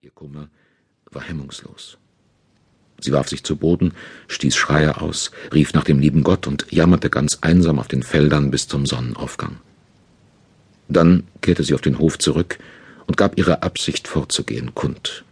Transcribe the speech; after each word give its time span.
Ihr 0.00 0.12
Kummer 0.12 0.48
war 1.10 1.22
hemmungslos. 1.22 1.98
Sie 3.00 3.10
warf 3.10 3.28
sich 3.28 3.42
zu 3.42 3.56
Boden, 3.56 3.94
stieß 4.28 4.54
Schreie 4.54 5.00
aus, 5.00 5.32
rief 5.52 5.74
nach 5.74 5.82
dem 5.82 5.98
lieben 5.98 6.22
Gott 6.22 6.46
und 6.46 6.66
jammerte 6.70 7.10
ganz 7.10 7.38
einsam 7.40 7.80
auf 7.80 7.88
den 7.88 8.04
Feldern 8.04 8.52
bis 8.52 8.68
zum 8.68 8.86
Sonnenaufgang. 8.86 9.56
Dann 10.88 11.24
kehrte 11.40 11.64
sie 11.64 11.74
auf 11.74 11.80
den 11.80 11.98
Hof 11.98 12.16
zurück 12.16 12.60
und 13.08 13.16
gab 13.16 13.36
ihre 13.38 13.64
Absicht 13.64 14.06
fortzugehen 14.06 14.72
kund. 14.72 15.24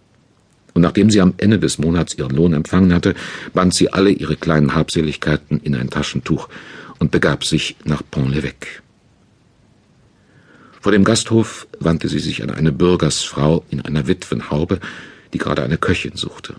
Und 0.74 0.82
nachdem 0.82 1.10
sie 1.10 1.20
am 1.20 1.34
Ende 1.36 1.60
des 1.60 1.78
Monats 1.78 2.14
ihren 2.14 2.34
Lohn 2.34 2.52
empfangen 2.52 2.92
hatte, 2.92 3.14
band 3.54 3.72
sie 3.72 3.92
alle 3.92 4.10
ihre 4.10 4.34
kleinen 4.34 4.74
Habseligkeiten 4.74 5.60
in 5.60 5.76
ein 5.76 5.90
Taschentuch 5.90 6.48
und 6.98 7.12
begab 7.12 7.44
sich 7.44 7.76
nach 7.84 8.02
Pont-l'Evêque. 8.10 8.82
Vor 10.86 10.92
dem 10.92 11.02
Gasthof 11.02 11.66
wandte 11.80 12.08
sie 12.08 12.20
sich 12.20 12.44
an 12.44 12.50
eine 12.50 12.70
Bürgersfrau 12.70 13.64
in 13.70 13.80
einer 13.80 14.06
Witwenhaube, 14.06 14.78
die 15.32 15.38
gerade 15.38 15.64
eine 15.64 15.78
Köchin 15.78 16.12
suchte. 16.14 16.54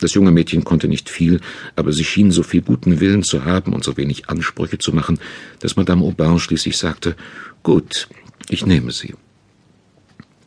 Das 0.00 0.14
junge 0.14 0.32
Mädchen 0.32 0.64
konnte 0.64 0.88
nicht 0.88 1.08
viel, 1.08 1.40
aber 1.76 1.92
sie 1.92 2.02
schien 2.02 2.32
so 2.32 2.42
viel 2.42 2.60
guten 2.60 2.98
Willen 2.98 3.22
zu 3.22 3.44
haben 3.44 3.72
und 3.72 3.84
so 3.84 3.96
wenig 3.96 4.28
Ansprüche 4.28 4.78
zu 4.78 4.92
machen, 4.92 5.20
dass 5.60 5.76
Madame 5.76 6.04
Aubin 6.04 6.40
schließlich 6.40 6.76
sagte, 6.76 7.14
gut, 7.62 8.08
ich 8.48 8.66
nehme 8.66 8.90
sie. 8.90 9.14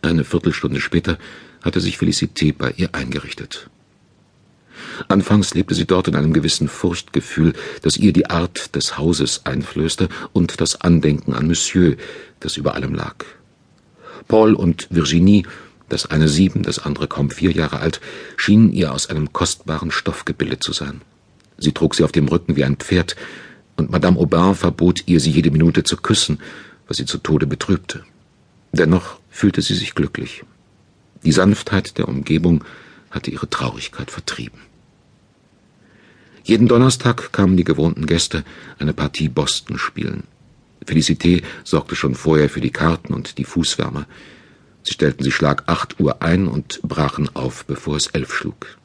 Eine 0.02 0.26
Viertelstunde 0.26 0.82
später 0.82 1.18
hatte 1.62 1.80
sich 1.80 1.96
Felicité 1.96 2.54
bei 2.54 2.74
ihr 2.76 2.94
eingerichtet. 2.94 3.70
Anfangs 5.08 5.54
lebte 5.54 5.76
sie 5.76 5.86
dort 5.86 6.08
in 6.08 6.16
einem 6.16 6.34
gewissen 6.34 6.68
Furchtgefühl, 6.68 7.54
das 7.82 7.98
ihr 7.98 8.14
die 8.14 8.30
Art 8.30 8.76
des 8.76 8.98
Hauses 8.98 9.46
einflößte 9.46 10.10
und 10.34 10.62
das 10.62 10.82
Andenken 10.82 11.34
an 11.34 11.48
Monsieur, 11.48 11.96
das 12.40 12.58
über 12.58 12.76
allem 12.76 12.94
lag. 12.94 13.16
Paul 14.28 14.54
und 14.54 14.88
Virginie, 14.90 15.44
das 15.90 16.06
eine 16.06 16.28
sieben, 16.28 16.64
das 16.64 16.80
andere 16.80 17.08
kaum 17.08 17.30
vier 17.30 17.52
Jahre 17.52 17.80
alt, 17.80 18.02
schienen 18.38 18.72
ihr 18.72 18.94
aus 18.94 19.10
einem 19.10 19.34
kostbaren 19.34 19.92
Stoff 19.92 20.26
gebildet 20.26 20.64
zu 20.64 20.74
sein. 20.74 21.02
Sie 21.58 21.72
trug 21.72 21.96
sie 21.96 22.04
auf 22.04 22.12
dem 22.12 22.28
Rücken 22.28 22.56
wie 22.56 22.64
ein 22.64 22.78
Pferd, 22.78 23.16
und 23.76 23.90
Madame 23.90 24.20
Aubin 24.20 24.54
verbot 24.56 25.04
ihr, 25.08 25.20
sie 25.20 25.32
jede 25.32 25.52
Minute 25.52 25.84
zu 25.84 25.98
küssen, 25.98 26.40
was 26.88 26.98
sie 26.98 27.06
zu 27.06 27.18
Tode 27.18 27.48
betrübte. 27.48 28.04
Dennoch 28.72 29.20
fühlte 29.30 29.62
sie 29.62 29.76
sich 29.76 29.96
glücklich. 29.96 30.44
Die 31.24 31.32
Sanftheit 31.32 31.98
der 31.98 32.08
Umgebung 32.08 32.64
hatte 33.10 33.32
ihre 33.32 33.50
Traurigkeit 33.50 34.12
vertrieben. 34.12 34.60
Jeden 36.44 36.68
Donnerstag 36.68 37.32
kamen 37.32 37.56
die 37.56 37.64
gewohnten 37.64 38.06
Gäste 38.06 38.44
eine 38.78 38.94
Partie 38.94 39.30
Boston 39.30 39.78
spielen. 39.78 40.24
Felicité 40.86 41.42
sorgte 41.64 41.96
schon 41.96 42.16
vorher 42.16 42.50
für 42.50 42.60
die 42.60 42.70
Karten 42.72 43.14
und 43.14 43.38
die 43.38 43.46
Fußwärme. 43.46 44.06
Sie 44.84 44.92
stellten 44.92 45.24
sich 45.24 45.34
Schlag 45.34 45.64
acht 45.68 46.02
Uhr 46.02 46.22
ein 46.22 46.48
und 46.48 46.82
brachen 46.84 47.30
auf, 47.34 47.64
bevor 47.64 47.96
es 47.96 48.08
elf 48.08 48.34
schlug. 48.34 48.78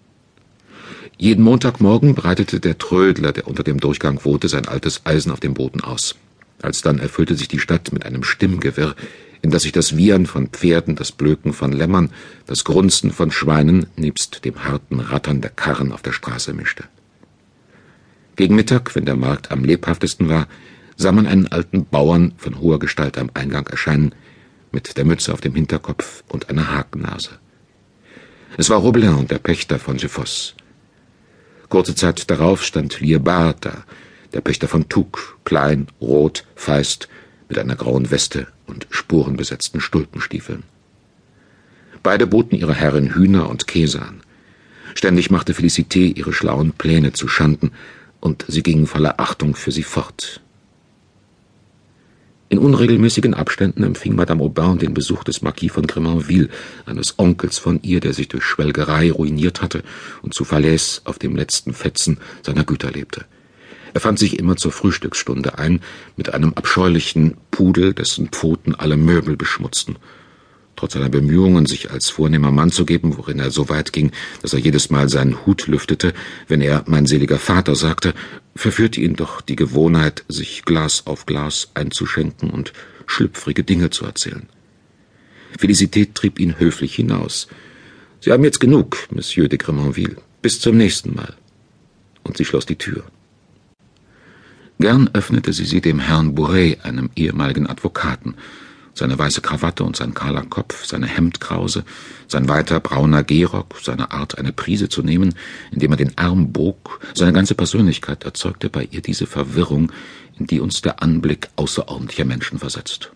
Jeden 1.16 1.42
Montagmorgen 1.42 2.14
breitete 2.14 2.60
der 2.60 2.78
Trödler, 2.78 3.32
der 3.32 3.48
unter 3.48 3.64
dem 3.64 3.80
Durchgang 3.80 4.24
wohnte, 4.24 4.48
sein 4.48 4.68
altes 4.68 5.04
Eisen 5.04 5.32
auf 5.32 5.40
dem 5.40 5.54
Boden 5.54 5.80
aus. 5.80 6.14
Alsdann 6.62 7.00
erfüllte 7.00 7.34
sich 7.34 7.48
die 7.48 7.58
Stadt 7.58 7.92
mit 7.92 8.06
einem 8.06 8.22
Stimmgewirr, 8.22 8.94
in 9.42 9.50
das 9.50 9.62
sich 9.62 9.72
das 9.72 9.96
Wiehern 9.96 10.26
von 10.26 10.48
Pferden, 10.48 10.94
das 10.94 11.10
Blöken 11.10 11.52
von 11.52 11.72
Lämmern, 11.72 12.10
das 12.46 12.62
Grunzen 12.62 13.10
von 13.10 13.32
Schweinen 13.32 13.86
nebst 13.96 14.44
dem 14.44 14.64
harten 14.64 15.00
Rattern 15.00 15.40
der 15.40 15.50
Karren 15.50 15.90
auf 15.90 16.02
der 16.02 16.12
Straße 16.12 16.52
mischte. 16.52 16.84
Gegen 18.38 18.54
Mittag, 18.54 18.94
wenn 18.94 19.04
der 19.04 19.16
Markt 19.16 19.50
am 19.50 19.64
lebhaftesten 19.64 20.28
war, 20.28 20.46
sah 20.96 21.10
man 21.10 21.26
einen 21.26 21.48
alten 21.48 21.84
Bauern 21.86 22.34
von 22.36 22.60
hoher 22.60 22.78
Gestalt 22.78 23.18
am 23.18 23.30
Eingang 23.34 23.66
erscheinen, 23.66 24.14
mit 24.70 24.96
der 24.96 25.04
Mütze 25.04 25.32
auf 25.32 25.40
dem 25.40 25.56
Hinterkopf 25.56 26.22
und 26.28 26.48
einer 26.48 26.72
Hakennase. 26.72 27.30
Es 28.56 28.70
war 28.70 28.78
Robelin, 28.78 29.26
der 29.26 29.38
Pächter 29.38 29.80
von 29.80 29.96
Gefosse. 29.96 30.54
Kurze 31.68 31.96
Zeit 31.96 32.30
darauf 32.30 32.62
stand 32.64 33.00
Liebard 33.00 33.64
da, 33.64 33.82
der 34.32 34.40
Pächter 34.40 34.68
von 34.68 34.88
Touk, 34.88 35.40
klein, 35.42 35.88
rot, 36.00 36.44
feist, 36.54 37.08
mit 37.48 37.58
einer 37.58 37.74
grauen 37.74 38.12
Weste 38.12 38.46
und 38.68 38.86
spurenbesetzten 38.90 39.80
Stulpenstiefeln. 39.80 40.62
Beide 42.04 42.28
boten 42.28 42.56
ihrer 42.56 42.74
Herrin 42.74 43.16
Hühner 43.16 43.50
und 43.50 43.66
Käse 43.66 44.00
an. 44.00 44.20
Ständig 44.94 45.28
machte 45.28 45.54
Felicité 45.54 46.16
ihre 46.16 46.32
schlauen 46.32 46.70
Pläne 46.72 47.12
zu 47.12 47.26
Schanden, 47.26 47.72
und 48.20 48.44
sie 48.48 48.62
gingen 48.62 48.86
voller 48.86 49.20
Achtung 49.20 49.54
für 49.54 49.72
sie 49.72 49.82
fort. 49.82 50.40
In 52.50 52.58
unregelmäßigen 52.58 53.34
Abständen 53.34 53.82
empfing 53.82 54.14
Madame 54.14 54.42
Aubin 54.42 54.78
den 54.78 54.94
Besuch 54.94 55.22
des 55.22 55.42
Marquis 55.42 55.70
von 55.70 55.86
Grémanville, 55.86 56.48
eines 56.86 57.18
Onkels 57.18 57.58
von 57.58 57.80
ihr, 57.82 58.00
der 58.00 58.14
sich 58.14 58.28
durch 58.28 58.44
Schwelgerei 58.44 59.12
ruiniert 59.12 59.60
hatte 59.60 59.82
und 60.22 60.32
zu 60.32 60.44
Falaise 60.44 61.02
auf 61.04 61.18
dem 61.18 61.36
letzten 61.36 61.74
Fetzen 61.74 62.18
seiner 62.42 62.64
Güter 62.64 62.90
lebte. 62.90 63.26
Er 63.92 64.00
fand 64.00 64.18
sich 64.18 64.38
immer 64.38 64.56
zur 64.56 64.72
Frühstücksstunde 64.72 65.58
ein, 65.58 65.80
mit 66.16 66.32
einem 66.32 66.54
abscheulichen 66.54 67.36
Pudel, 67.50 67.92
dessen 67.92 68.28
Pfoten 68.28 68.74
alle 68.74 68.96
Möbel 68.96 69.36
beschmutzten 69.36 69.96
trotz 70.78 70.92
seiner 70.92 71.08
Bemühungen, 71.08 71.66
sich 71.66 71.90
als 71.90 72.08
vornehmer 72.08 72.52
Mann 72.52 72.70
zu 72.70 72.86
geben, 72.86 73.18
worin 73.18 73.40
er 73.40 73.50
so 73.50 73.68
weit 73.68 73.92
ging, 73.92 74.12
dass 74.42 74.52
er 74.52 74.60
jedes 74.60 74.90
Mal 74.90 75.08
seinen 75.08 75.44
Hut 75.44 75.66
lüftete, 75.66 76.14
wenn 76.46 76.60
er 76.60 76.84
mein 76.86 77.06
seliger 77.06 77.38
Vater 77.38 77.74
sagte, 77.74 78.14
verführte 78.54 79.00
ihn 79.00 79.16
doch 79.16 79.40
die 79.40 79.56
Gewohnheit, 79.56 80.24
sich 80.28 80.64
Glas 80.64 81.06
auf 81.06 81.26
Glas 81.26 81.70
einzuschenken 81.74 82.50
und 82.50 82.72
schlüpfrige 83.06 83.64
Dinge 83.64 83.90
zu 83.90 84.04
erzählen. 84.04 84.48
Felicität 85.58 86.14
trieb 86.14 86.38
ihn 86.38 86.60
höflich 86.60 86.94
hinaus. 86.94 87.48
Sie 88.20 88.30
haben 88.30 88.44
jetzt 88.44 88.60
genug, 88.60 89.08
Monsieur 89.10 89.48
de 89.48 89.58
Gremonville. 89.58 90.16
Bis 90.42 90.60
zum 90.60 90.76
nächsten 90.76 91.14
Mal. 91.14 91.34
Und 92.22 92.36
sie 92.36 92.44
schloss 92.44 92.66
die 92.66 92.76
Tür. 92.76 93.02
Gern 94.78 95.10
öffnete 95.12 95.52
sie 95.52 95.64
sie 95.64 95.80
dem 95.80 95.98
Herrn 95.98 96.36
Bourret, 96.36 96.84
einem 96.84 97.10
ehemaligen 97.16 97.66
Advokaten, 97.66 98.34
seine 98.98 99.18
weiße 99.18 99.40
Krawatte 99.40 99.84
und 99.84 99.96
sein 99.96 100.12
kahler 100.12 100.42
Kopf, 100.42 100.84
seine 100.84 101.06
Hemdkrause, 101.06 101.84
sein 102.26 102.48
weiter 102.48 102.80
brauner 102.80 103.22
Gehrock, 103.22 103.76
seine 103.80 104.10
Art, 104.10 104.36
eine 104.36 104.52
Prise 104.52 104.88
zu 104.88 105.02
nehmen, 105.02 105.34
indem 105.70 105.92
er 105.92 105.96
den 105.96 106.18
Arm 106.18 106.52
bog, 106.52 107.00
seine 107.14 107.32
ganze 107.32 107.54
Persönlichkeit 107.54 108.24
erzeugte 108.24 108.68
bei 108.68 108.88
ihr 108.90 109.00
diese 109.00 109.26
Verwirrung, 109.26 109.92
in 110.38 110.46
die 110.46 110.60
uns 110.60 110.82
der 110.82 111.00
Anblick 111.02 111.48
außerordentlicher 111.56 112.24
Menschen 112.24 112.58
versetzt. 112.58 113.12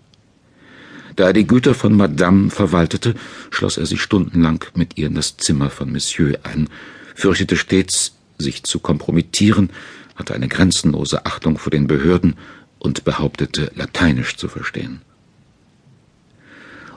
Da 1.16 1.26
er 1.26 1.32
die 1.32 1.46
Güter 1.46 1.74
von 1.74 1.94
Madame 1.96 2.50
verwaltete, 2.50 3.14
schloss 3.50 3.76
er 3.76 3.86
sich 3.86 4.00
stundenlang 4.00 4.64
mit 4.74 4.96
ihr 4.96 5.08
in 5.08 5.14
das 5.14 5.36
Zimmer 5.36 5.68
von 5.68 5.92
Monsieur 5.92 6.38
ein, 6.44 6.68
fürchtete 7.14 7.56
stets, 7.56 8.14
sich 8.38 8.62
zu 8.62 8.78
kompromittieren, 8.78 9.70
hatte 10.14 10.32
eine 10.32 10.48
grenzenlose 10.48 11.26
Achtung 11.26 11.58
vor 11.58 11.70
den 11.70 11.86
Behörden 11.86 12.36
und 12.78 13.04
behauptete, 13.04 13.72
Lateinisch 13.74 14.36
zu 14.36 14.48
verstehen. 14.48 15.02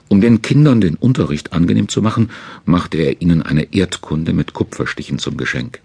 Um 0.07 0.21
den 0.21 0.41
Kindern 0.41 0.81
den 0.81 0.95
Unterricht 0.95 1.53
angenehm 1.53 1.89
zu 1.89 2.01
machen, 2.01 2.29
machte 2.66 2.97
er 2.97 3.21
ihnen 3.21 3.41
eine 3.41 3.73
Erdkunde 3.73 4.33
mit 4.33 4.53
Kupferstichen 4.53 5.19
zum 5.19 5.35
Geschenk. 5.38 5.81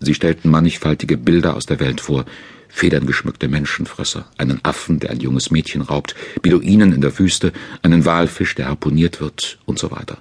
Sie 0.00 0.14
stellten 0.14 0.50
mannigfaltige 0.50 1.16
Bilder 1.16 1.56
aus 1.56 1.66
der 1.66 1.80
Welt 1.80 2.00
vor, 2.00 2.24
federngeschmückte 2.68 3.48
Menschenfresser, 3.48 4.30
einen 4.36 4.60
Affen, 4.64 5.00
der 5.00 5.10
ein 5.10 5.20
junges 5.20 5.50
Mädchen 5.50 5.82
raubt, 5.82 6.14
Beduinen 6.42 6.92
in 6.92 7.00
der 7.00 7.18
Wüste, 7.18 7.52
einen 7.82 8.04
Walfisch, 8.04 8.54
der 8.54 8.68
harponiert 8.68 9.20
wird 9.20 9.58
und 9.64 9.78
so 9.78 9.90
weiter. 9.90 10.18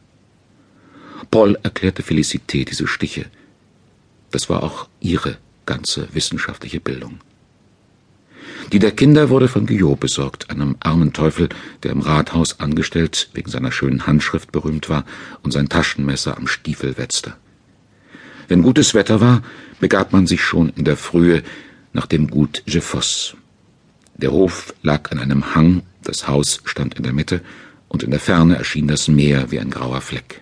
Paul 1.31 1.57
erklärte 1.63 2.03
Felicité 2.03 2.65
diese 2.65 2.87
Stiche. 2.87 3.25
Das 4.31 4.49
war 4.49 4.63
auch 4.63 4.87
ihre 4.99 5.37
ganze 5.65 6.07
wissenschaftliche 6.13 6.79
Bildung. 6.79 7.19
Die 8.71 8.79
der 8.79 8.91
Kinder 8.91 9.29
wurde 9.29 9.47
von 9.47 9.65
Guillot 9.65 9.99
besorgt, 9.99 10.49
einem 10.49 10.75
armen 10.79 11.13
Teufel, 11.13 11.49
der 11.83 11.91
im 11.91 12.01
Rathaus 12.01 12.59
angestellt 12.59 13.29
wegen 13.33 13.49
seiner 13.49 13.71
schönen 13.71 14.07
Handschrift 14.07 14.51
berühmt 14.51 14.89
war 14.89 15.05
und 15.43 15.51
sein 15.51 15.69
Taschenmesser 15.69 16.37
am 16.37 16.47
Stiefel 16.47 16.97
wetzte. 16.97 17.33
Wenn 18.47 18.63
gutes 18.63 18.93
Wetter 18.93 19.21
war, 19.21 19.43
begab 19.79 20.13
man 20.13 20.27
sich 20.27 20.41
schon 20.41 20.69
in 20.75 20.85
der 20.85 20.97
Frühe 20.97 21.43
nach 21.93 22.05
dem 22.05 22.29
Gut 22.29 22.63
Gefosse. 22.65 23.37
Der 24.15 24.31
Hof 24.31 24.73
lag 24.81 25.11
an 25.11 25.19
einem 25.19 25.55
Hang, 25.55 25.83
das 26.03 26.27
Haus 26.27 26.61
stand 26.65 26.95
in 26.95 27.03
der 27.03 27.13
Mitte, 27.13 27.41
und 27.87 28.03
in 28.03 28.11
der 28.11 28.19
Ferne 28.19 28.55
erschien 28.55 28.87
das 28.87 29.07
Meer 29.07 29.51
wie 29.51 29.59
ein 29.59 29.69
grauer 29.69 30.01
Fleck. 30.01 30.41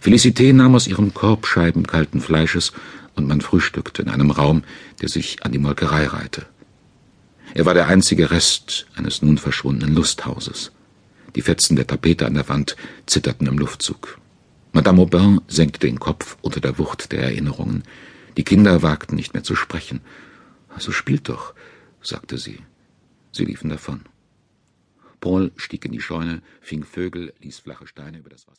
Felicité 0.00 0.52
nahm 0.52 0.74
aus 0.74 0.86
ihrem 0.86 1.14
Korb 1.14 1.46
Scheiben 1.46 1.86
kalten 1.86 2.20
Fleisches 2.20 2.72
und 3.14 3.26
man 3.26 3.40
frühstückte 3.40 4.02
in 4.02 4.08
einem 4.08 4.30
Raum, 4.30 4.62
der 5.00 5.08
sich 5.08 5.44
an 5.44 5.52
die 5.52 5.58
Molkerei 5.58 6.06
reihte. 6.06 6.46
Er 7.56 7.64
war 7.64 7.72
der 7.72 7.88
einzige 7.88 8.30
Rest 8.30 8.86
eines 8.96 9.22
nun 9.22 9.38
verschwundenen 9.38 9.94
Lusthauses. 9.94 10.72
Die 11.34 11.40
Fetzen 11.40 11.74
der 11.74 11.86
Tapete 11.86 12.26
an 12.26 12.34
der 12.34 12.50
Wand 12.50 12.76
zitterten 13.06 13.46
im 13.46 13.56
Luftzug. 13.56 14.18
Madame 14.72 15.00
Aubin 15.00 15.40
senkte 15.48 15.80
den 15.80 15.98
Kopf 15.98 16.36
unter 16.42 16.60
der 16.60 16.76
Wucht 16.76 17.12
der 17.12 17.22
Erinnerungen. 17.22 17.82
Die 18.36 18.44
Kinder 18.44 18.82
wagten 18.82 19.16
nicht 19.16 19.32
mehr 19.32 19.42
zu 19.42 19.56
sprechen. 19.56 20.02
So 20.76 20.92
spielt 20.92 21.30
doch, 21.30 21.54
sagte 22.02 22.36
sie. 22.36 22.58
Sie 23.32 23.46
liefen 23.46 23.70
davon. 23.70 24.02
Paul 25.20 25.50
stieg 25.56 25.86
in 25.86 25.92
die 25.92 26.02
Scheune, 26.02 26.42
fing 26.60 26.84
Vögel, 26.84 27.32
ließ 27.40 27.60
flache 27.60 27.86
Steine 27.86 28.18
über 28.18 28.28
das 28.28 28.46
Wasser. 28.46 28.52